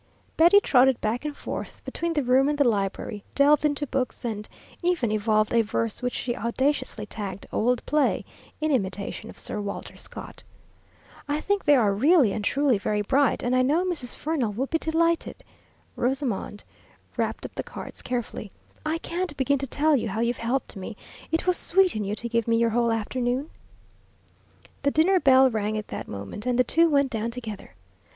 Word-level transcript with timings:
Betty 0.35 0.59
trotted 0.59 0.99
back 0.99 1.25
and 1.25 1.37
forth 1.37 1.85
between 1.85 2.13
the 2.13 2.23
room 2.23 2.49
and 2.49 2.57
the 2.57 2.67
library, 2.67 3.23
delved 3.35 3.63
into 3.63 3.85
books, 3.85 4.25
and 4.25 4.49
even 4.81 5.11
evolved 5.11 5.53
a 5.53 5.61
verse 5.61 6.01
which 6.01 6.15
she 6.15 6.35
audaciously 6.35 7.05
tagged 7.05 7.45
"old 7.51 7.85
play," 7.85 8.25
in 8.59 8.71
imitation 8.71 9.29
of 9.29 9.37
Sir 9.37 9.61
Walter 9.61 9.95
Scott. 9.95 10.41
"I 11.27 11.39
think 11.39 11.65
they 11.65 11.75
are 11.75 11.93
really 11.93 12.33
and 12.33 12.43
truly 12.43 12.79
very 12.79 13.03
bright, 13.03 13.43
and 13.43 13.55
I 13.55 13.61
know 13.61 13.85
Mrs. 13.85 14.15
Fernell 14.15 14.51
will 14.55 14.65
be 14.65 14.79
delighted." 14.79 15.43
Rosamond 15.95 16.63
wrapped 17.15 17.45
up 17.45 17.53
the 17.53 17.61
cards 17.61 18.01
carefully. 18.01 18.51
"I 18.83 18.97
can't 18.97 19.37
begin 19.37 19.59
to 19.59 19.67
tell 19.67 19.95
you 19.95 20.09
how 20.09 20.19
you've 20.21 20.37
helped 20.37 20.75
me. 20.75 20.97
It 21.31 21.45
was 21.45 21.57
sweet 21.57 21.95
in 21.95 22.03
you 22.03 22.15
to 22.15 22.27
give 22.27 22.47
me 22.47 22.57
your 22.57 22.71
whole 22.71 22.91
afternoon." 22.91 23.51
The 24.81 24.89
dinner 24.89 25.19
bell 25.19 25.51
rang 25.51 25.77
at 25.77 25.89
that 25.89 26.07
moment, 26.07 26.47
and 26.47 26.57
the 26.57 26.63
two 26.63 26.89
went 26.89 27.11
down 27.11 27.29
together. 27.29 27.75